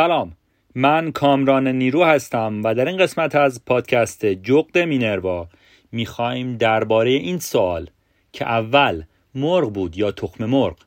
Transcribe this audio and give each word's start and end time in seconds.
سلام. 0.00 0.36
من 0.74 1.12
کامران 1.12 1.68
نیرو 1.68 2.04
هستم 2.04 2.60
و 2.64 2.74
در 2.74 2.88
این 2.88 2.96
قسمت 2.96 3.34
از 3.34 3.64
پادکست 3.64 4.26
جغد 4.26 4.78
مینروا 4.78 5.48
می‌خوایم 5.92 6.56
درباره 6.56 7.10
این 7.10 7.38
سوال 7.38 7.90
که 8.32 8.44
اول 8.44 9.02
مرغ 9.34 9.72
بود 9.72 9.98
یا 9.98 10.12
تخم 10.12 10.44
مرغ 10.44 10.78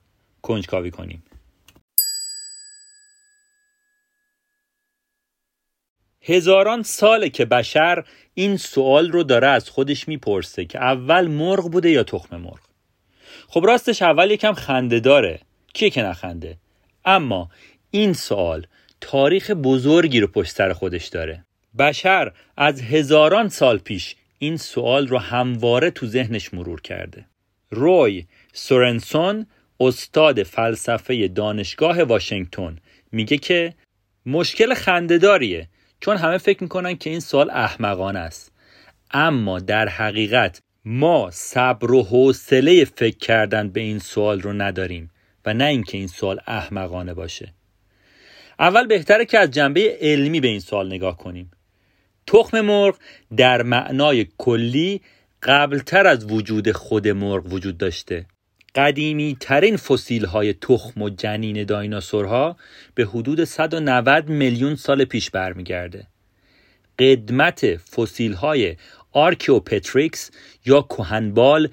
کنجکاوی 0.42 0.92
کنیم. 0.92 1.24
هزاران 6.22 6.84
ساله 6.84 7.30
که 7.30 7.46
بشر 7.46 8.04
این 8.34 8.58
سوال 8.58 9.12
رو 9.12 9.24
داره 9.24 9.48
از 9.48 9.70
خودش 9.70 10.08
می‌پرسه 10.08 10.66
که 10.66 10.80
اول 10.80 11.28
مرغ 11.28 11.72
بوده 11.72 11.90
یا 11.90 12.04
تخم 12.04 12.38
مرغ؟ 12.38 12.60
خب 13.48 13.66
راستش 13.66 14.02
اول 14.02 14.32
یکم 14.32 14.54
خنده 14.54 15.00
داره. 15.00 15.40
کیه 15.74 15.90
که 15.90 16.02
نخنده؟ 16.04 16.58
اما 17.06 17.50
این 17.92 18.14
سوال 18.14 18.68
تاریخ 19.06 19.52
بزرگی 19.52 20.20
رو 20.20 20.28
پشت 20.28 20.52
سر 20.52 20.74
خودش 20.74 21.08
داره. 21.08 21.46
بشر 21.80 22.32
از 22.58 22.82
هزاران 22.82 23.50
سال 23.50 23.78
پیش 23.78 24.16
این 24.40 24.58
سوال 24.58 25.08
رو 25.08 25.18
همواره 25.18 25.92
تو 25.92 26.06
ذهنش 26.06 26.54
مرور 26.54 26.82
کرده. 26.82 27.26
روی 27.72 28.26
سورنسون 28.54 29.46
استاد 29.80 30.44
فلسفه 30.44 31.28
دانشگاه 31.28 32.04
واشنگتن 32.04 32.76
میگه 33.12 33.38
که 33.38 33.74
مشکل 34.26 34.74
خندهداریه 34.74 35.68
چون 36.00 36.18
همه 36.18 36.38
فکر 36.38 36.64
می‌کنن 36.64 36.96
که 36.96 37.10
این 37.10 37.20
سوال 37.20 37.50
احمقانه 37.50 38.20
است. 38.20 38.52
اما 39.12 39.60
در 39.60 39.90
حقیقت 39.90 40.62
ما 40.86 41.30
صبر 41.32 41.92
و 41.92 42.04
حوصله 42.04 42.86
فکر 42.86 43.18
کردن 43.18 43.70
به 43.70 43.82
این 43.82 44.00
سوال 44.00 44.42
رو 44.42 44.54
نداریم 44.54 45.12
و 45.46 45.54
نه 45.54 45.66
اینکه 45.66 45.98
این 45.98 46.08
سوال 46.08 46.40
احمقانه 46.48 47.14
باشه. 47.14 47.54
اول 48.60 48.88
بهتره 48.88 49.26
که 49.26 49.40
از 49.40 49.52
جنبه 49.52 49.98
علمی 50.02 50.40
به 50.40 50.48
این 50.48 50.60
سوال 50.60 50.88
نگاه 50.88 51.18
کنیم 51.18 51.52
تخم 52.28 52.62
مرغ 52.62 52.96
در 53.38 53.64
معنای 53.64 54.28
کلی 54.38 55.02
قبلتر 55.44 56.08
از 56.08 56.32
وجود 56.32 56.72
خود 56.72 57.08
مرغ 57.08 57.54
وجود 57.54 57.78
داشته 57.78 58.26
قدیمی 58.76 59.38
ترین 59.40 59.78
فسیل 59.78 60.26
های 60.26 60.54
تخم 60.54 61.02
و 61.02 61.10
جنین 61.10 61.64
دایناسورها 61.64 62.58
به 62.96 63.06
حدود 63.06 63.44
190 63.44 64.30
میلیون 64.30 64.76
سال 64.76 65.06
پیش 65.06 65.30
برمیگرده. 65.30 66.08
قدمت 67.00 67.76
فسیل 67.78 68.34
های 68.34 68.76
آرکیوپتریکس 69.12 70.32
یا 70.66 70.82
کوهنبال 70.82 71.70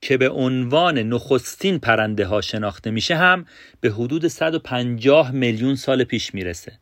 که 0.00 0.16
به 0.16 0.30
عنوان 0.30 0.98
نخستین 0.98 1.78
پرنده 1.78 2.26
ها 2.26 2.40
شناخته 2.40 2.90
میشه 2.90 3.16
هم 3.16 3.46
به 3.80 3.90
حدود 3.90 4.28
150 4.28 5.30
میلیون 5.30 5.74
سال 5.74 6.04
پیش 6.04 6.34
می‌رسه. 6.34 6.78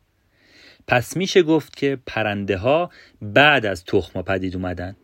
پس 0.89 1.17
میشه 1.17 1.43
گفت 1.43 1.77
که 1.77 1.99
پرنده 2.07 2.57
ها 2.57 2.91
بعد 3.23 3.67
از 3.67 3.85
تخم 3.85 4.23
پدید 4.23 4.57
اومدن. 4.57 4.97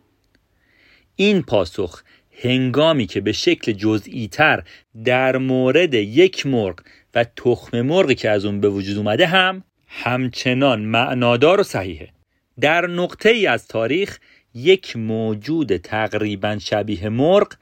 این 1.17 1.43
پاسخ 1.43 2.03
هنگامی 2.43 3.07
که 3.07 3.21
به 3.21 3.33
شکل 3.33 3.73
جزئی 3.73 4.29
تر 4.29 4.63
در 5.05 5.37
مورد 5.37 5.95
یک 5.95 6.47
مرغ 6.47 6.81
و 7.15 7.25
تخم 7.25 7.81
مرغی 7.81 8.15
که 8.15 8.31
از 8.31 8.45
اون 8.45 8.61
به 8.61 8.69
وجود 8.69 8.97
اومده 8.99 9.27
هم 9.27 9.65
همچنان 9.89 10.81
معنادار 10.81 11.61
و 11.61 11.63
صحیحه 11.63 12.09
در 12.61 12.87
نقطه 12.87 13.29
ای 13.29 13.47
از 13.47 13.69
تاریخ 13.69 14.19
یک 14.55 14.97
موجود 14.97 15.77
تقریبا 15.77 16.59
شبیه 16.59 17.09
مرغ 17.09 17.53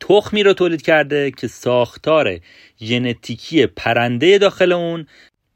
تخمی 0.00 0.42
رو 0.42 0.52
تولید 0.52 0.82
کرده 0.82 1.30
که 1.30 1.46
ساختار 1.48 2.40
ژنتیکی 2.80 3.66
پرنده 3.66 4.38
داخل 4.38 4.72
اون 4.72 5.06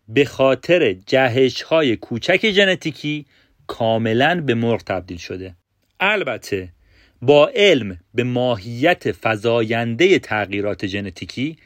به 0.09 0.25
خاطر 0.25 0.93
جهش 0.93 1.63
های 1.63 1.97
کوچک 1.97 2.51
ژنتیکی 2.51 3.27
کاملا 3.67 4.41
به 4.41 4.55
مرغ 4.55 4.83
تبدیل 4.83 5.19
شده. 5.19 5.55
البته 6.01 6.69
با 7.23 7.49
علم 7.55 7.99
به 8.15 8.25
ماهیت 8.25 9.13
فزاینده 9.13 10.19
تغییرات 10.19 10.87
ژنتیکی 10.87 11.57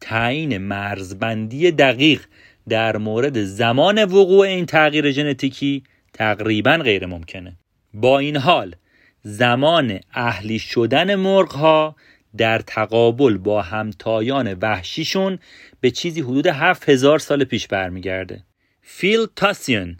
تعیین 0.00 0.58
مرزبندی 0.58 1.70
دقیق 1.70 2.20
در 2.68 2.96
مورد 2.96 3.42
زمان 3.42 4.04
وقوع 4.04 4.46
این 4.46 4.66
تغییر 4.66 5.10
ژنتیکی 5.10 5.84
تقریبا 6.12 6.76
غیر 6.76 7.06
ممکنه 7.06 7.56
با 7.94 8.18
این 8.18 8.36
حال 8.36 8.76
زمان 9.22 10.00
اهلی 10.12 10.58
شدن 10.58 11.14
مرغ 11.14 11.52
ها 11.52 11.96
در 12.36 12.58
تقابل 12.58 13.36
با 13.36 13.62
همتایان 13.62 14.54
وحشیشون 14.54 15.38
به 15.80 15.90
چیزی 15.90 16.20
حدود 16.20 16.46
7000 16.46 17.18
سال 17.18 17.44
پیش 17.44 17.66
برمیگرده. 17.68 18.44
فیل 18.82 19.26
تاسیون 19.36 19.96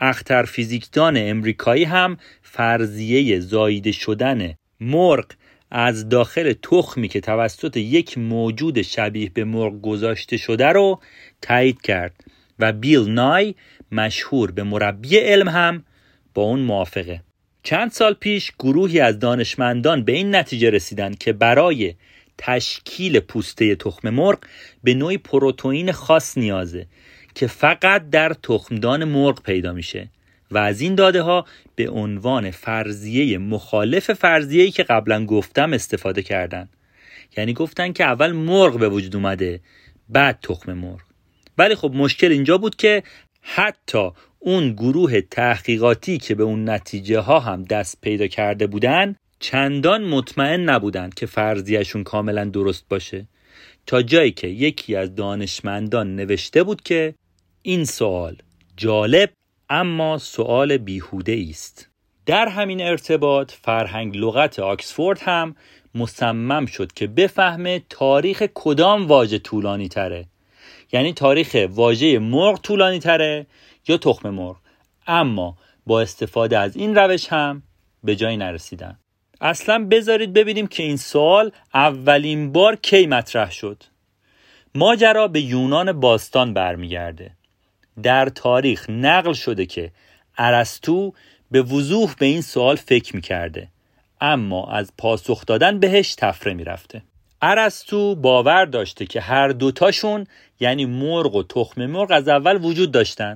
اختر 0.00 0.42
فیزیکدان 0.42 1.16
امریکایی 1.16 1.84
هم 1.84 2.16
فرضیه 2.42 3.40
زایده 3.40 3.92
شدن 3.92 4.54
مرغ 4.80 5.26
از 5.70 6.08
داخل 6.08 6.52
تخمی 6.52 7.08
که 7.08 7.20
توسط 7.20 7.76
یک 7.76 8.18
موجود 8.18 8.82
شبیه 8.82 9.30
به 9.34 9.44
مرغ 9.44 9.80
گذاشته 9.80 10.36
شده 10.36 10.66
رو 10.66 11.00
تایید 11.42 11.82
کرد 11.82 12.24
و 12.58 12.72
بیل 12.72 13.10
نای 13.10 13.54
مشهور 13.92 14.50
به 14.50 14.62
مربی 14.62 15.16
علم 15.16 15.48
هم 15.48 15.84
با 16.34 16.42
اون 16.42 16.60
موافقه. 16.60 17.22
چند 17.66 17.90
سال 17.90 18.14
پیش 18.14 18.52
گروهی 18.58 19.00
از 19.00 19.18
دانشمندان 19.18 20.04
به 20.04 20.12
این 20.12 20.34
نتیجه 20.34 20.70
رسیدن 20.70 21.14
که 21.14 21.32
برای 21.32 21.94
تشکیل 22.38 23.20
پوسته 23.20 23.74
تخم 23.74 24.10
مرغ 24.10 24.38
به 24.84 24.94
نوعی 24.94 25.18
پروتئین 25.18 25.92
خاص 25.92 26.38
نیازه 26.38 26.86
که 27.34 27.46
فقط 27.46 28.10
در 28.10 28.32
تخمدان 28.32 29.04
مرغ 29.04 29.42
پیدا 29.42 29.72
میشه 29.72 30.08
و 30.50 30.58
از 30.58 30.80
این 30.80 30.94
داده 30.94 31.22
ها 31.22 31.46
به 31.74 31.90
عنوان 31.90 32.50
فرضیه 32.50 33.38
مخالف 33.38 34.12
فرضیه‌ای 34.12 34.70
که 34.70 34.82
قبلا 34.82 35.26
گفتم 35.26 35.72
استفاده 35.72 36.22
کردن. 36.22 36.68
یعنی 37.36 37.52
گفتن 37.52 37.92
که 37.92 38.04
اول 38.04 38.32
مرغ 38.32 38.78
به 38.78 38.88
وجود 38.88 39.16
اومده 39.16 39.60
بعد 40.08 40.38
تخم 40.42 40.72
مرغ. 40.72 41.00
ولی 41.58 41.74
خب 41.74 41.92
مشکل 41.94 42.32
اینجا 42.32 42.58
بود 42.58 42.76
که 42.76 43.02
حتی 43.48 44.10
اون 44.38 44.72
گروه 44.72 45.20
تحقیقاتی 45.20 46.18
که 46.18 46.34
به 46.34 46.42
اون 46.42 46.68
نتیجه 46.70 47.20
ها 47.20 47.40
هم 47.40 47.64
دست 47.64 48.00
پیدا 48.00 48.26
کرده 48.26 48.66
بودن 48.66 49.16
چندان 49.40 50.04
مطمئن 50.04 50.60
نبودند 50.60 51.14
که 51.14 51.26
فرضیهشون 51.26 52.04
کاملا 52.04 52.44
درست 52.44 52.84
باشه. 52.88 53.26
تا 53.86 54.02
جایی 54.02 54.30
که 54.30 54.48
یکی 54.48 54.96
از 54.96 55.14
دانشمندان 55.14 56.16
نوشته 56.16 56.62
بود 56.62 56.82
که 56.82 57.14
این 57.62 57.84
سوال 57.84 58.36
جالب 58.76 59.30
اما 59.70 60.18
سوال 60.18 60.76
بیهوده 60.76 61.46
است. 61.50 61.90
در 62.26 62.48
همین 62.48 62.80
ارتباط 62.80 63.52
فرهنگ 63.52 64.16
لغت 64.16 64.58
آکسفورد 64.58 65.18
هم 65.22 65.56
مصمم 65.94 66.66
شد 66.66 66.92
که 66.92 67.06
بفهمه 67.06 67.82
تاریخ 67.90 68.42
کدام 68.54 69.06
واژه 69.06 69.38
طولانی 69.38 69.88
تره 69.88 70.26
یعنی 70.92 71.12
تاریخ 71.12 71.66
واژه 71.70 72.18
مرغ 72.18 72.60
طولانی 72.60 72.98
تره 72.98 73.46
یا 73.88 73.96
تخم 73.96 74.30
مرغ. 74.30 74.56
اما 75.06 75.56
با 75.86 76.00
استفاده 76.00 76.58
از 76.58 76.76
این 76.76 76.94
روش 76.94 77.28
هم 77.28 77.62
به 78.04 78.16
جایی 78.16 78.36
نرسیدن. 78.36 78.98
اصلا 79.40 79.86
بذارید 79.90 80.32
ببینیم 80.32 80.66
که 80.66 80.82
این 80.82 80.96
سوال 80.96 81.52
اولین 81.74 82.52
بار 82.52 82.76
کی 82.76 83.06
مطرح 83.06 83.50
شد. 83.50 83.82
ماجرا 84.74 85.28
به 85.28 85.40
یونان 85.40 86.00
باستان 86.00 86.54
برمیگرده. 86.54 87.30
در 88.02 88.28
تاریخ 88.28 88.90
نقل 88.90 89.32
شده 89.32 89.66
که 89.66 89.92
ارسطو 90.38 91.12
به 91.50 91.62
وضوح 91.62 92.14
به 92.18 92.26
این 92.26 92.40
سوال 92.40 92.76
فکر 92.76 93.16
می‌کرده. 93.16 93.68
اما 94.20 94.70
از 94.70 94.92
پاسخ 94.98 95.46
دادن 95.46 95.78
بهش 95.78 96.14
تفره 96.14 96.54
می‌رفته. 96.54 97.02
ارسطو 97.42 98.14
باور 98.14 98.64
داشته 98.64 99.06
که 99.06 99.20
هر 99.20 99.48
دوتاشون 99.48 100.26
یعنی 100.60 100.86
مرغ 100.86 101.34
و 101.34 101.42
تخم 101.42 101.86
مرغ 101.86 102.10
از 102.10 102.28
اول 102.28 102.64
وجود 102.64 102.92
داشتن. 102.92 103.34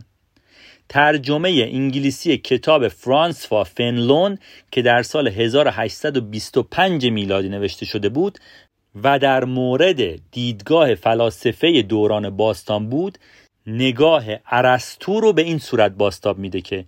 ترجمه 0.88 1.68
انگلیسی 1.72 2.38
کتاب 2.38 2.88
فرانسوا 2.88 3.64
فنلون 3.64 4.38
که 4.70 4.82
در 4.82 5.02
سال 5.02 5.28
1825 5.28 7.06
میلادی 7.06 7.48
نوشته 7.48 7.86
شده 7.86 8.08
بود 8.08 8.38
و 9.02 9.18
در 9.18 9.44
مورد 9.44 10.30
دیدگاه 10.30 10.94
فلاسفه 10.94 11.82
دوران 11.82 12.30
باستان 12.30 12.88
بود 12.88 13.18
نگاه 13.66 14.24
ارسطو 14.46 15.20
رو 15.20 15.32
به 15.32 15.42
این 15.42 15.58
صورت 15.58 15.92
باستاب 15.92 16.38
میده 16.38 16.60
که 16.60 16.84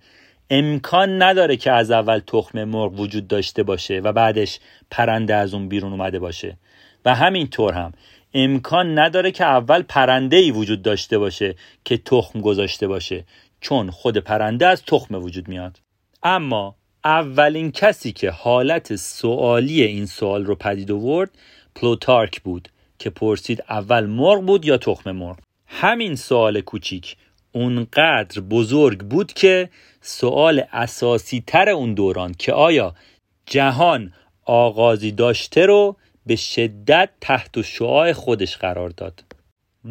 امکان 0.51 1.23
نداره 1.23 1.57
که 1.57 1.73
از 1.73 1.91
اول 1.91 2.21
تخم 2.27 2.65
مرغ 2.65 3.01
وجود 3.01 3.29
داشته 3.29 3.63
باشه 3.63 4.01
و 4.01 4.13
بعدش 4.13 4.61
پرنده 4.91 5.35
از 5.35 5.55
اون 5.55 5.69
بیرون 5.69 5.93
اومده 5.93 6.19
باشه. 6.19 6.57
و 7.05 7.15
همینطور 7.15 7.75
هم. 7.75 7.93
امکان 8.35 8.99
نداره 8.99 9.31
که 9.31 9.45
اول 9.45 9.83
پرنده 9.83 10.37
ای 10.37 10.51
وجود 10.51 10.83
داشته 10.83 11.19
باشه 11.19 11.55
که 11.85 11.97
تخم 11.97 12.41
گذاشته 12.41 12.89
باشه 12.89 13.25
چون 13.61 13.91
خود 13.91 14.19
پرنده 14.19 14.67
از 14.67 14.85
تخم 14.85 15.15
وجود 15.15 15.49
میاد. 15.49 15.79
اما 16.23 16.77
اولین 17.05 17.73
کسی 17.73 18.13
که 18.13 18.31
حالت 18.31 18.97
سوالی 18.97 19.83
این 19.83 20.07
سوال 20.07 20.45
رو 20.45 20.55
پدید 20.55 20.93
آورد 20.93 21.31
پلوتارک 21.75 22.43
بود 22.43 22.69
که 22.99 23.11
پرسید 23.11 23.65
اول 23.69 24.07
مرغ 24.07 24.47
بود 24.47 24.65
یا 24.65 24.77
تخم 24.77 25.11
مرغ. 25.11 25.39
همین 25.67 26.17
سوال 26.17 26.61
کوچیک 26.61 27.17
اونقدر 27.53 28.41
بزرگ 28.41 29.01
بود 29.01 29.33
که 29.33 29.71
سوال 30.01 30.63
اساسی 30.73 31.45
تر 31.47 31.69
اون 31.69 31.95
دوران 31.95 32.35
که 32.39 32.53
آیا 32.53 32.95
جهان 33.47 34.13
آغازی 34.45 35.13
داشته 35.13 35.67
رو 35.67 35.97
به 36.27 36.37
شدت 36.37 37.11
تحت 37.21 37.63
شعاع 37.63 38.13
خودش 38.13 38.57
قرار 38.57 38.91
داد. 38.91 39.25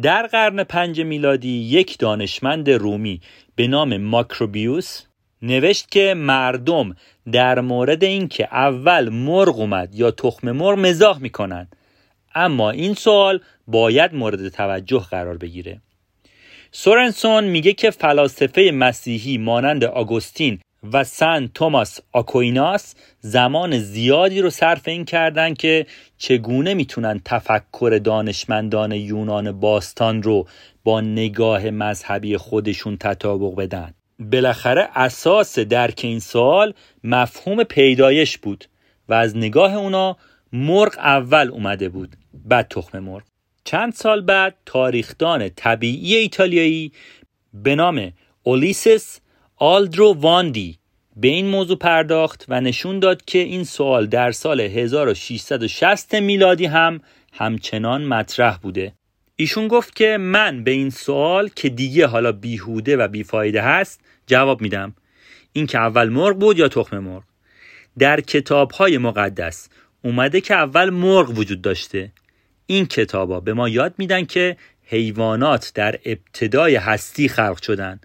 در 0.02 0.26
قرن 0.26 0.64
پنج 0.64 1.00
میلادی 1.00 1.48
یک 1.48 1.98
دانشمند 1.98 2.70
رومی 2.70 3.20
به 3.56 3.66
نام 3.66 3.96
ماکروبیوس 3.96 5.02
نوشت 5.42 5.90
که 5.90 6.14
مردم 6.14 6.96
در 7.32 7.60
مورد 7.60 8.04
اینکه 8.04 8.48
اول 8.52 9.08
مرغ 9.08 9.58
اومد 9.58 9.94
یا 9.94 10.10
تخم 10.10 10.52
مرغ 10.52 10.78
مزاح 10.78 11.18
می‌کنن 11.18 11.68
اما 12.34 12.70
این 12.70 12.94
سوال 12.94 13.40
باید 13.66 14.14
مورد 14.14 14.48
توجه 14.48 15.06
قرار 15.10 15.36
بگیره. 15.36 15.80
سورنسون 16.72 17.44
میگه 17.44 17.72
که 17.72 17.90
فلاسفه 17.90 18.70
مسیحی 18.74 19.38
مانند 19.38 19.84
آگوستین 19.84 20.58
و 20.92 21.04
سن 21.04 21.50
توماس 21.54 22.00
آکویناس 22.12 22.94
زمان 23.20 23.78
زیادی 23.78 24.40
رو 24.40 24.50
صرف 24.50 24.88
این 24.88 25.04
کردن 25.04 25.54
که 25.54 25.86
چگونه 26.18 26.74
می‌تونن 26.74 27.20
تفکر 27.24 28.00
دانشمندان 28.04 28.92
یونان 28.92 29.52
باستان 29.60 30.22
رو 30.22 30.46
با 30.84 31.00
نگاه 31.00 31.70
مذهبی 31.70 32.36
خودشون 32.36 32.96
تطابق 32.96 33.54
بدن. 33.54 33.94
بالاخره 34.18 34.88
اساس 34.94 35.58
درک 35.58 36.00
این 36.04 36.20
سوال 36.20 36.74
مفهوم 37.04 37.64
پیدایش 37.64 38.38
بود 38.38 38.64
و 39.08 39.14
از 39.14 39.36
نگاه 39.36 39.74
اونا 39.74 40.16
مرغ 40.52 40.94
اول 40.98 41.50
اومده 41.50 41.88
بود 41.88 42.16
بعد 42.44 42.68
تخم 42.68 42.98
مرغ. 42.98 43.22
چند 43.64 43.92
سال 43.92 44.20
بعد 44.20 44.54
تاریخدان 44.66 45.48
طبیعی 45.48 46.14
ایتالیایی 46.14 46.92
به 47.54 47.74
نام 47.74 48.12
اولیسس 48.42 49.20
آلدرو 49.64 50.12
واندی 50.12 50.78
به 51.16 51.28
این 51.28 51.46
موضوع 51.46 51.76
پرداخت 51.76 52.44
و 52.48 52.60
نشون 52.60 52.98
داد 52.98 53.24
که 53.24 53.38
این 53.38 53.64
سوال 53.64 54.06
در 54.06 54.32
سال 54.32 54.60
1660 54.60 56.14
میلادی 56.14 56.66
هم 56.66 57.00
همچنان 57.32 58.04
مطرح 58.04 58.56
بوده. 58.56 58.92
ایشون 59.36 59.68
گفت 59.68 59.96
که 59.96 60.16
من 60.16 60.64
به 60.64 60.70
این 60.70 60.90
سوال 60.90 61.50
که 61.56 61.68
دیگه 61.68 62.06
حالا 62.06 62.32
بیهوده 62.32 62.96
و 62.96 63.08
بیفایده 63.08 63.62
هست 63.62 64.00
جواب 64.26 64.60
میدم. 64.60 64.94
این 65.52 65.66
که 65.66 65.78
اول 65.78 66.08
مرغ 66.08 66.38
بود 66.38 66.58
یا 66.58 66.68
تخم 66.68 66.98
مرغ؟ 66.98 67.22
در 67.98 68.20
کتاب 68.20 68.70
های 68.70 68.98
مقدس 68.98 69.68
اومده 70.04 70.40
که 70.40 70.54
اول 70.54 70.90
مرغ 70.90 71.38
وجود 71.38 71.62
داشته. 71.62 72.12
این 72.66 72.86
کتابا 72.86 73.40
به 73.40 73.52
ما 73.54 73.68
یاد 73.68 73.94
میدن 73.98 74.24
که 74.24 74.56
حیوانات 74.84 75.72
در 75.74 75.98
ابتدای 76.04 76.76
هستی 76.76 77.28
خلق 77.28 77.62
شدن. 77.62 78.00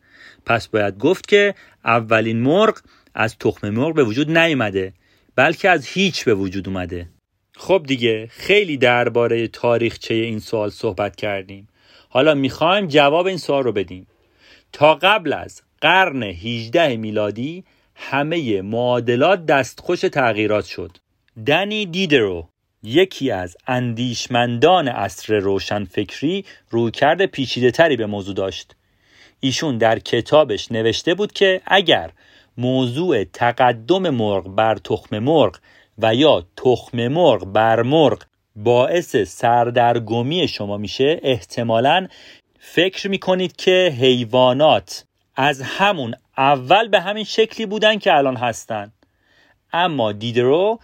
پس 0.47 0.67
باید 0.67 0.97
گفت 0.97 1.27
که 1.27 1.55
اولین 1.85 2.39
مرغ 2.39 2.79
از 3.15 3.37
تخم 3.37 3.69
مرغ 3.69 3.95
به 3.95 4.03
وجود 4.03 4.37
نیومده 4.37 4.93
بلکه 5.35 5.69
از 5.69 5.87
هیچ 5.87 6.25
به 6.25 6.33
وجود 6.33 6.67
اومده. 6.67 7.09
خب 7.57 7.83
دیگه 7.87 8.27
خیلی 8.27 8.77
درباره 8.77 9.47
تاریخچه 9.47 10.13
این 10.13 10.39
سوال 10.39 10.69
صحبت 10.69 11.15
کردیم. 11.15 11.67
حالا 12.09 12.33
می‌خوایم 12.33 12.87
جواب 12.87 13.25
این 13.25 13.37
سوال 13.37 13.63
رو 13.63 13.71
بدیم. 13.71 14.07
تا 14.71 14.95
قبل 14.95 15.33
از 15.33 15.61
قرن 15.81 16.23
18 16.23 16.97
میلادی 16.97 17.63
همه 17.95 18.61
معادلات 18.61 19.45
دستخوش 19.45 19.99
تغییرات 19.99 20.65
شد. 20.65 20.97
دنی 21.45 21.85
دیدرو 21.85 22.49
یکی 22.83 23.31
از 23.31 23.57
اندیشمندان 23.67 24.87
عصر 24.87 25.39
روشنفکری 25.39 26.45
رویکرد 26.69 27.25
پیچیده 27.25 27.71
تری 27.71 27.95
به 27.95 28.05
موضوع 28.05 28.35
داشت. 28.35 28.75
ایشون 29.39 29.77
در 29.77 29.99
کتابش 29.99 30.71
نوشته 30.71 31.13
بود 31.13 31.31
که 31.31 31.61
اگر 31.65 32.11
موضوع 32.57 33.23
تقدم 33.23 34.09
مرغ 34.09 34.55
بر 34.55 34.75
تخم 34.75 35.19
مرغ 35.19 35.57
و 35.97 36.15
یا 36.15 36.45
تخم 36.57 37.07
مرغ 37.07 37.45
بر 37.45 37.81
مرغ 37.81 38.23
باعث 38.55 39.15
سردرگمی 39.15 40.47
شما 40.47 40.77
میشه 40.77 41.19
احتمالا 41.23 42.07
فکر 42.59 43.07
می‌کنید 43.07 43.55
که 43.55 43.95
حیوانات 43.99 45.05
از 45.35 45.61
همون 45.61 46.15
اول 46.37 46.87
به 46.87 46.99
همین 46.99 47.23
شکلی 47.23 47.65
بودن 47.65 47.99
که 47.99 48.15
الان 48.15 48.35
هستن. 48.35 48.91
اما 49.73 50.11
دیدرو 50.11 50.79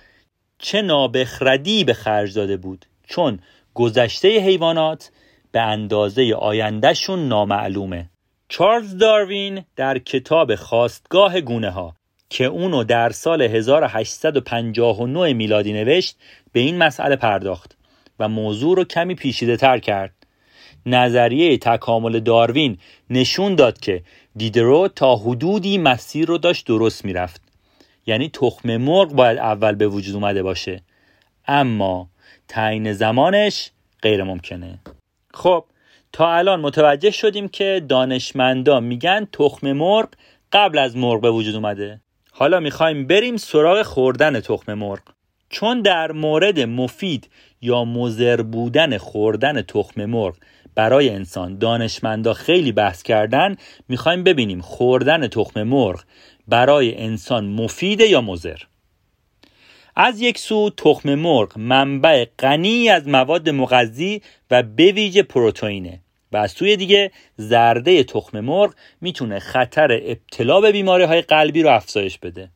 چه 0.57 0.81
نابخردی 0.81 1.83
به 1.83 1.93
خرج 1.93 2.35
داده 2.35 2.57
بود 2.57 2.85
چون 3.07 3.39
گذشته 3.73 4.39
حیوانات 4.39 5.11
به 5.51 5.61
اندازه 5.61 6.33
آیندهشون 6.33 7.27
نامعلومه. 7.27 8.09
چارلز 8.55 8.97
داروین 8.97 9.63
در 9.75 9.99
کتاب 9.99 10.55
خواستگاه 10.55 11.41
گونه 11.41 11.69
ها 11.69 11.95
که 12.29 12.45
اونو 12.45 12.83
در 12.83 13.09
سال 13.09 13.41
1859 13.41 15.33
میلادی 15.33 15.73
نوشت 15.73 16.17
به 16.51 16.59
این 16.59 16.77
مسئله 16.77 17.15
پرداخت 17.15 17.77
و 18.19 18.29
موضوع 18.29 18.75
رو 18.75 18.83
کمی 18.83 19.15
پیشیده 19.15 19.57
تر 19.57 19.79
کرد. 19.79 20.13
نظریه 20.85 21.57
تکامل 21.57 22.19
داروین 22.19 22.77
نشون 23.09 23.55
داد 23.55 23.79
که 23.79 24.03
دیدرو 24.35 24.87
تا 24.87 25.15
حدودی 25.15 25.77
مسیر 25.77 26.27
رو 26.27 26.37
داشت 26.37 26.67
درست 26.67 27.05
می‌رفت. 27.05 27.41
یعنی 28.05 28.29
تخم 28.29 28.77
مرغ 28.77 29.13
باید 29.13 29.37
اول 29.37 29.75
به 29.75 29.87
وجود 29.87 30.15
اومده 30.15 30.43
باشه. 30.43 30.81
اما 31.47 32.09
تعیین 32.47 32.93
زمانش 32.93 33.71
غیر 34.01 34.23
ممکنه 34.23 34.79
خب 35.33 35.65
تا 36.13 36.35
الان 36.35 36.61
متوجه 36.61 37.11
شدیم 37.11 37.47
که 37.47 37.85
دانشمندان 37.89 38.83
میگن 38.83 39.27
تخم 39.31 39.71
مرغ 39.73 40.09
قبل 40.51 40.77
از 40.77 40.97
مرغ 40.97 41.21
به 41.21 41.31
وجود 41.31 41.55
اومده. 41.55 42.01
حالا 42.31 42.59
می‌خوایم 42.59 43.07
بریم 43.07 43.37
سراغ 43.37 43.81
خوردن 43.81 44.39
تخم 44.39 44.73
مرغ. 44.73 45.01
چون 45.49 45.81
در 45.81 46.11
مورد 46.11 46.59
مفید 46.59 47.29
یا 47.61 47.85
مزر 47.85 48.41
بودن 48.41 48.97
خوردن 48.97 49.61
تخم 49.61 50.05
مرغ 50.05 50.35
برای 50.75 51.09
انسان 51.09 51.57
دانشمندا 51.57 52.33
خیلی 52.33 52.71
بحث 52.71 53.03
کردن 53.03 53.55
می‌خوایم 53.89 54.23
ببینیم 54.23 54.61
خوردن 54.61 55.27
تخم 55.27 55.63
مرغ 55.63 56.03
برای 56.47 56.97
انسان 56.97 57.45
مفیده 57.45 58.07
یا 58.07 58.21
مزر 58.21 58.57
از 59.95 60.21
یک 60.21 60.37
سو 60.37 60.69
تخم 60.69 61.15
مرغ 61.15 61.57
منبع 61.57 62.25
غنی 62.39 62.89
از 62.89 63.07
مواد 63.07 63.49
مغذی 63.49 64.21
و 64.51 64.63
به 64.63 65.23
پروتئینه. 65.29 66.02
و 66.33 66.37
از 66.37 66.51
سوی 66.51 66.75
دیگه 66.75 67.11
زرده 67.37 68.03
تخم 68.03 68.39
مرغ 68.39 68.73
می‌تونه 69.01 69.39
خطر 69.39 69.91
ابتلا 69.91 70.61
به 70.61 70.71
بیماری 70.71 71.03
های 71.03 71.21
قلبی 71.21 71.63
رو 71.63 71.69
افزایش 71.69 72.17
بده. 72.17 72.49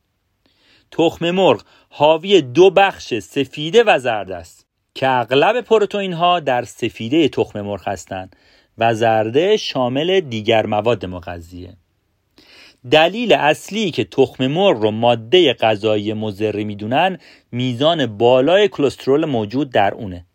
تخم 0.91 1.31
مرغ 1.31 1.63
حاوی 1.89 2.41
دو 2.41 2.69
بخش 2.69 3.13
سفیده 3.19 3.83
و 3.83 3.99
زرد 3.99 4.31
است 4.31 4.67
که 4.95 5.09
اغلب 5.09 5.61
پروتئین 5.61 6.13
ها 6.13 6.39
در 6.39 6.63
سفیده 6.63 7.29
تخم 7.29 7.61
مرغ 7.61 7.87
هستند 7.87 8.35
و 8.77 8.93
زرده 8.93 9.57
شامل 9.57 10.19
دیگر 10.19 10.65
مواد 10.65 11.05
مغذیه. 11.05 11.73
دلیل 12.91 13.33
اصلی 13.33 13.91
که 13.91 14.03
تخم 14.03 14.47
مرغ 14.47 14.81
رو 14.81 14.91
ماده 14.91 15.53
غذایی 15.53 16.13
مضری 16.13 16.63
می‌دونن 16.63 17.17
میزان 17.51 18.17
بالای 18.17 18.67
کلسترول 18.67 19.25
موجود 19.25 19.69
در 19.69 19.93
اونه. 19.93 20.26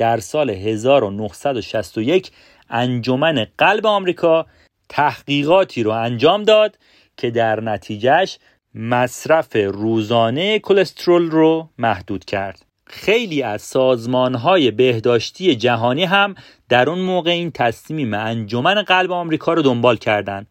در 0.00 0.20
سال 0.20 0.50
1961 0.50 2.30
انجمن 2.70 3.46
قلب 3.58 3.86
آمریکا 3.86 4.46
تحقیقاتی 4.88 5.82
رو 5.82 5.90
انجام 5.90 6.42
داد 6.42 6.78
که 7.16 7.30
در 7.30 7.60
نتیجهش 7.60 8.38
مصرف 8.74 9.56
روزانه 9.56 10.58
کلسترول 10.58 11.30
رو 11.30 11.68
محدود 11.78 12.24
کرد. 12.24 12.64
خیلی 12.86 13.42
از 13.42 13.62
سازمان 13.62 14.34
های 14.34 14.70
بهداشتی 14.70 15.56
جهانی 15.56 16.04
هم 16.04 16.34
در 16.68 16.90
اون 16.90 16.98
موقع 16.98 17.30
این 17.30 17.50
تصمیم 17.50 18.14
انجمن 18.14 18.82
قلب 18.82 19.12
آمریکا 19.12 19.52
رو 19.52 19.62
دنبال 19.62 19.96
کردند 19.96 20.46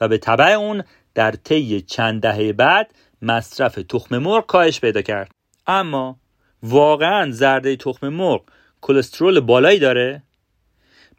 و 0.00 0.08
به 0.08 0.18
طبع 0.18 0.52
اون 0.52 0.84
در 1.14 1.30
طی 1.30 1.80
چند 1.80 2.22
دهه 2.22 2.52
بعد 2.52 2.94
مصرف 3.22 3.74
تخم 3.74 4.18
مرغ 4.18 4.46
کاهش 4.46 4.80
پیدا 4.80 5.02
کرد. 5.02 5.30
اما 5.66 6.16
واقعا 6.62 7.30
زرده 7.30 7.76
تخم 7.76 8.08
مرغ 8.08 8.42
کلسترول 8.86 9.40
بالایی 9.40 9.78
داره؟ 9.78 10.22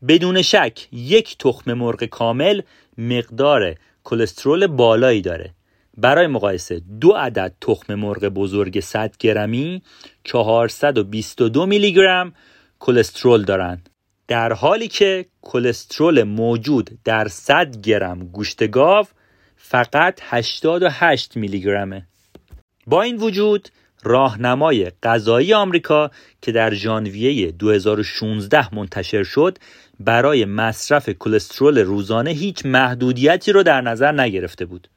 بدون 0.07 0.41
شک 0.41 0.88
یک 0.91 1.38
تخم 1.38 1.74
مرغ 1.74 2.03
کامل 2.03 2.62
مقدار 2.98 3.75
کلسترول 4.03 4.67
بالایی 4.67 5.22
داره. 5.22 5.53
برای 5.98 6.27
مقایسه 6.27 6.81
دو 7.00 7.12
عدد 7.12 7.53
تخم 7.62 7.95
مرغ 7.95 8.25
بزرگ 8.25 8.79
100 8.79 9.17
گرمی 9.17 9.81
422 10.24 11.65
میلی 11.65 11.93
گرم 11.93 12.34
کلسترول 12.79 13.43
دارند. 13.43 13.89
در 14.27 14.53
حالی 14.53 14.88
که 14.88 15.25
کلسترول 15.41 16.24
موجود 16.24 16.89
در 17.03 17.27
100 17.27 17.81
گرم 17.81 18.27
گوشت 18.27 18.67
گاو 18.67 19.05
فقط 19.57 20.19
88 20.24 21.38
میلی 21.38 21.62
گرمه 21.62 22.07
با 22.88 23.01
این 23.01 23.17
وجود 23.17 23.69
راهنمای 24.05 24.91
غذایی 25.03 25.53
آمریکا 25.53 26.12
که 26.41 26.51
در 26.51 26.74
ژانویه 26.74 27.51
2016 27.51 28.75
منتشر 28.75 29.24
شد 29.24 29.57
برای 30.00 30.45
مصرف 30.45 31.09
کلسترول 31.09 31.77
روزانه 31.77 32.31
هیچ 32.31 32.65
محدودیتی 32.65 33.51
رو 33.51 33.63
در 33.63 33.81
نظر 33.81 34.12
نگرفته 34.12 34.65
بود. 34.65 34.88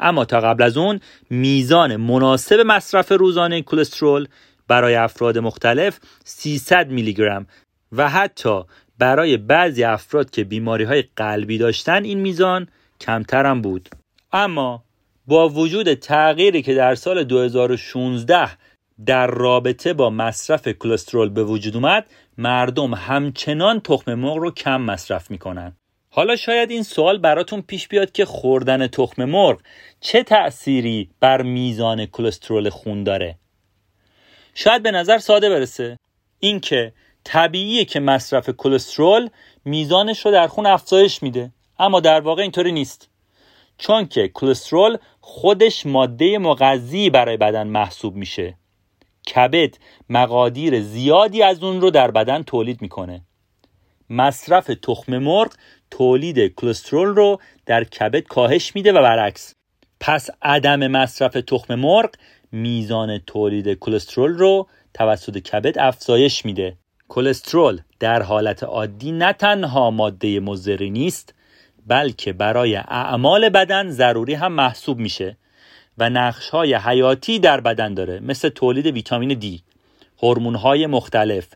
اما 0.00 0.24
تا 0.24 0.40
قبل 0.40 0.62
از 0.62 0.76
اون 0.76 1.00
میزان 1.30 1.96
مناسب 1.96 2.60
مصرف 2.60 3.12
روزانه 3.12 3.62
کلسترول 3.62 4.28
برای 4.68 4.94
افراد 4.94 5.38
مختلف 5.38 5.98
300 6.24 6.90
میلی 6.90 7.14
گرم 7.14 7.46
و 7.92 8.08
حتی 8.08 8.62
برای 8.98 9.36
بعضی 9.36 9.84
افراد 9.84 10.30
که 10.30 10.44
بیماری 10.44 10.84
های 10.84 11.04
قلبی 11.16 11.58
داشتن 11.58 12.04
این 12.04 12.20
میزان 12.20 12.68
کمتر 13.00 13.46
هم 13.46 13.62
بود. 13.62 13.88
اما 14.32 14.84
با 15.28 15.48
وجود 15.48 15.94
تغییری 15.94 16.62
که 16.62 16.74
در 16.74 16.94
سال 16.94 17.24
2016 17.24 18.50
در 19.06 19.26
رابطه 19.26 19.92
با 19.92 20.10
مصرف 20.10 20.68
کلسترول 20.68 21.28
به 21.28 21.44
وجود 21.44 21.76
اومد 21.76 22.10
مردم 22.38 22.94
همچنان 22.94 23.80
تخم 23.80 24.14
مرغ 24.14 24.36
رو 24.36 24.50
کم 24.50 24.80
مصرف 24.80 25.30
می‌کنن. 25.30 25.76
حالا 26.10 26.36
شاید 26.36 26.70
این 26.70 26.82
سوال 26.82 27.18
براتون 27.18 27.62
پیش 27.62 27.88
بیاد 27.88 28.12
که 28.12 28.24
خوردن 28.24 28.86
تخم 28.86 29.24
مرغ 29.24 29.60
چه 30.00 30.22
تأثیری 30.22 31.10
بر 31.20 31.42
میزان 31.42 32.06
کلسترول 32.06 32.70
خون 32.70 33.04
داره؟ 33.04 33.38
شاید 34.54 34.82
به 34.82 34.90
نظر 34.90 35.18
ساده 35.18 35.50
برسه. 35.50 35.98
اینکه 36.40 36.92
طبیعیه 37.24 37.84
که 37.84 38.00
مصرف 38.00 38.50
کلسترول 38.50 39.28
میزانش 39.64 40.26
رو 40.26 40.32
در 40.32 40.46
خون 40.46 40.66
افزایش 40.66 41.22
میده 41.22 41.52
اما 41.78 42.00
در 42.00 42.20
واقع 42.20 42.42
اینطوری 42.42 42.72
نیست. 42.72 43.08
چون 43.78 44.06
که 44.06 44.28
کلسترول 44.28 44.98
خودش 45.30 45.86
ماده 45.86 46.38
مغذی 46.38 47.10
برای 47.10 47.36
بدن 47.36 47.66
محسوب 47.66 48.16
میشه. 48.16 48.56
کبد 49.34 49.74
مقادیر 50.08 50.80
زیادی 50.80 51.42
از 51.42 51.62
اون 51.62 51.80
رو 51.80 51.90
در 51.90 52.10
بدن 52.10 52.42
تولید 52.42 52.82
می‌کنه. 52.82 53.22
مصرف 54.10 54.70
تخم 54.82 55.18
مرغ 55.18 55.52
تولید 55.90 56.54
کلسترول 56.54 57.08
رو 57.08 57.40
در 57.66 57.84
کبد 57.84 58.20
کاهش 58.20 58.74
میده 58.74 58.92
و 58.92 59.02
برعکس. 59.02 59.54
پس 60.00 60.30
عدم 60.42 60.86
مصرف 60.86 61.32
تخم 61.32 61.74
مرغ 61.74 62.10
میزان 62.52 63.18
تولید 63.18 63.78
کلسترول 63.78 64.38
رو 64.38 64.68
توسط 64.94 65.38
کبد 65.38 65.78
افزایش 65.78 66.44
میده. 66.44 66.76
کلسترول 67.08 67.80
در 68.00 68.22
حالت 68.22 68.62
عادی 68.62 69.12
نه 69.12 69.32
تنها 69.32 69.90
ماده 69.90 70.40
مضری 70.40 70.90
نیست 70.90 71.34
بلکه 71.88 72.32
برای 72.32 72.76
اعمال 72.76 73.48
بدن 73.48 73.90
ضروری 73.90 74.34
هم 74.34 74.52
محسوب 74.52 74.98
میشه 74.98 75.36
و 75.98 76.10
نقش 76.10 76.48
های 76.48 76.74
حیاتی 76.74 77.38
در 77.38 77.60
بدن 77.60 77.94
داره 77.94 78.20
مثل 78.20 78.48
تولید 78.48 78.86
ویتامین 78.86 79.38
دی، 79.38 79.62
هورمون 80.22 80.54
های 80.54 80.86
مختلف، 80.86 81.46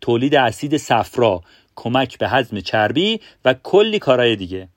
تولید 0.00 0.34
اسید 0.34 0.76
صفرا، 0.76 1.40
کمک 1.76 2.18
به 2.18 2.28
هضم 2.28 2.60
چربی 2.60 3.20
و 3.44 3.54
کلی 3.54 3.98
کارهای 3.98 4.36
دیگه. 4.36 4.68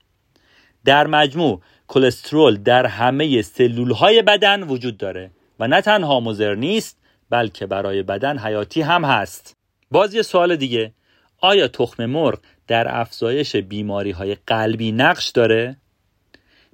در 0.85 1.07
مجموع 1.07 1.61
کلسترول 1.87 2.57
در 2.57 2.85
همه 2.85 3.41
سلول 3.41 3.91
های 3.91 4.21
بدن 4.21 4.63
وجود 4.63 4.97
داره 4.97 5.31
و 5.59 5.67
نه 5.67 5.81
تنها 5.81 6.19
مضر 6.19 6.55
نیست 6.55 6.97
بلکه 7.29 7.65
برای 7.65 8.03
بدن 8.03 8.39
حیاتی 8.39 8.81
هم 8.81 9.05
هست. 9.05 9.55
باز 9.91 10.13
یه 10.13 10.21
سوال 10.21 10.55
دیگه 10.55 10.93
آیا 11.41 11.67
تخم 11.67 12.05
مرغ 12.05 12.39
در 12.67 12.99
افزایش 12.99 13.55
بیماری 13.55 14.11
های 14.11 14.37
قلبی 14.47 14.91
نقش 14.91 15.29
داره؟ 15.29 15.77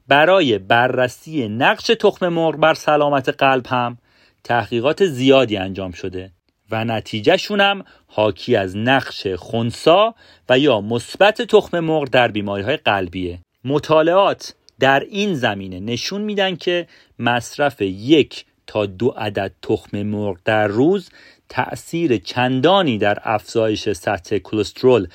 برای 0.07 0.57
بررسی 0.57 1.47
نقش 1.47 1.85
تخم 1.87 2.27
مرغ 2.27 2.55
بر 2.55 2.73
سلامت 2.73 3.29
قلب 3.29 3.67
هم 3.67 3.97
تحقیقات 4.43 5.05
زیادی 5.05 5.57
انجام 5.57 5.91
شده 5.91 6.31
و 6.71 6.85
نتیجهشون 6.85 7.61
هم 7.61 7.83
حاکی 8.07 8.55
از 8.55 8.77
نقش 8.77 9.27
خونسا 9.27 10.15
و 10.49 10.59
یا 10.59 10.81
مثبت 10.81 11.41
تخم 11.41 11.79
مرغ 11.79 12.09
در 12.09 12.27
بیماری 12.27 12.63
های 12.63 12.77
قلبیه 12.77 13.39
مطالعات 13.63 14.55
در 14.79 14.99
این 14.99 15.33
زمینه 15.33 15.79
نشون 15.79 16.21
میدن 16.21 16.55
که 16.55 16.87
مصرف 17.19 17.81
یک 17.81 18.45
تا 18.67 18.85
دو 18.85 19.07
عدد 19.07 19.51
تخم 19.61 20.03
مرغ 20.03 20.37
در 20.45 20.67
روز 20.67 21.09
تأثیر 21.49 22.17
چندانی 22.17 22.97
در 22.97 23.17
افزایش 23.23 23.89
سطح 23.89 24.37
کلسترول 24.37 25.07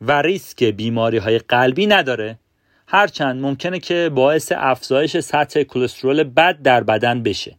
و 0.00 0.22
ریسک 0.22 0.64
بیماری 0.64 1.18
های 1.18 1.38
قلبی 1.38 1.86
نداره. 1.86 2.38
هرچند 2.86 3.42
ممکنه 3.42 3.78
که 3.78 4.10
باعث 4.14 4.52
افزایش 4.56 5.16
سطح 5.16 5.62
کلسترول 5.62 6.22
بد 6.22 6.62
در 6.62 6.84
بدن 6.84 7.22
بشه. 7.22 7.56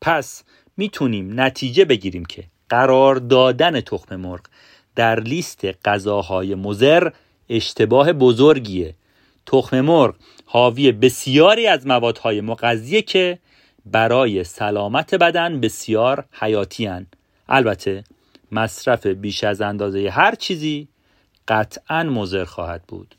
پس 0.00 0.44
می‌تونیم 0.76 1.40
نتیجه 1.40 1.84
بگیریم 1.84 2.24
که 2.24 2.44
قرار 2.68 3.14
دادن 3.16 3.80
تخم 3.80 4.16
مرغ 4.16 4.40
در 4.96 5.20
لیست 5.20 5.64
غذاهای 5.84 6.54
مزر 6.54 7.10
اشتباه 7.48 8.12
بزرگیه. 8.12 8.94
تخم 9.46 9.80
مرغ 9.80 10.14
حاوی 10.44 10.92
بسیاری 10.92 11.66
از 11.66 11.86
موادهای 11.86 12.40
مغذیه 12.40 13.02
که 13.02 13.38
برای 13.86 14.44
سلامت 14.44 15.14
بدن 15.14 15.60
بسیار 15.60 16.24
حیاتی 16.32 16.90
البته 17.48 18.04
مصرف 18.52 19.06
بیش 19.06 19.44
از 19.44 19.60
اندازه 19.60 20.10
هر 20.10 20.34
چیزی 20.34 20.88
قطعا 21.48 22.02
مضر 22.02 22.44
خواهد 22.44 22.82
بود. 22.82 23.14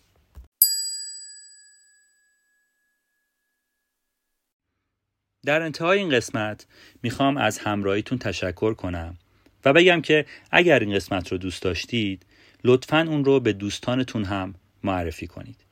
در 5.46 5.62
انتهای 5.62 6.00
این 6.00 6.10
قسمت 6.10 6.66
می‌خوام 7.04 7.38
از 7.38 7.58
همراهیتون 7.58 8.18
تشکر 8.18 8.74
کنم 8.74 9.18
و 9.66 9.74
بگم 9.74 10.02
که 10.02 10.26
اگر 10.52 10.80
این 10.80 10.96
قسمت 10.96 11.32
رو 11.32 11.38
دوست 11.38 11.62
داشتید 11.62 12.26
لطفا 12.64 13.06
اون 13.10 13.26
رو 13.26 13.40
به 13.40 13.54
دوستانتون 13.54 14.24
هم 14.24 14.56
معرفی 14.84 15.28
کنید 15.28 15.66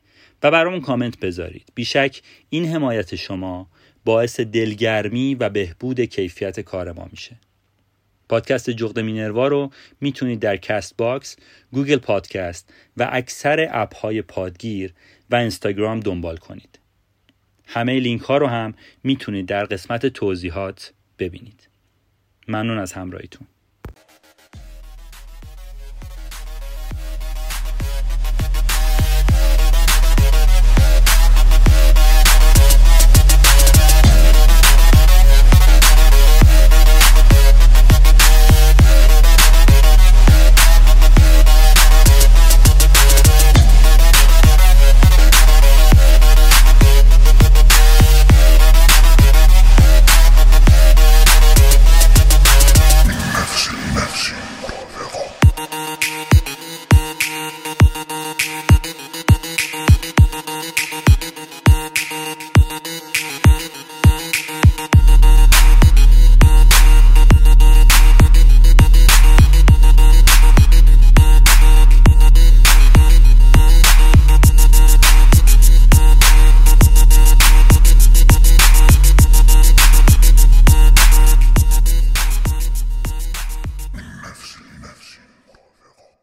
و 0.43 0.51
برامون 0.51 0.81
کامنت 0.81 1.19
بذارید. 1.19 1.71
بیشک 1.75 2.21
این 2.49 2.65
حمایت 2.65 3.15
شما 3.15 3.67
باعث 4.05 4.39
دلگرمی 4.39 5.35
و 5.35 5.49
بهبود 5.49 6.01
کیفیت 6.01 6.59
کار 6.59 6.91
ما 6.91 7.07
میشه. 7.11 7.35
پادکست 8.29 8.69
جغد 8.69 8.99
مینروا 8.99 9.47
رو 9.47 9.71
می‌تونید 10.01 10.39
در 10.39 10.57
کست 10.57 10.97
باکس، 10.97 11.35
گوگل 11.71 11.97
پادکست 11.97 12.73
و 12.97 13.09
اکثر 13.11 13.67
اپ 13.71 13.95
های 13.95 14.21
پادگیر 14.21 14.93
و 15.29 15.35
اینستاگرام 15.35 15.99
دنبال 15.99 16.37
کنید. 16.37 16.79
همه 17.65 17.99
لینک 17.99 18.21
ها 18.21 18.37
رو 18.37 18.47
هم 18.47 18.73
می‌تونید 19.03 19.45
در 19.45 19.65
قسمت 19.65 20.05
توضیحات 20.05 20.93
ببینید. 21.19 21.67
ممنون 22.47 22.77
از 22.77 22.93
همراهیتون. 22.93 23.47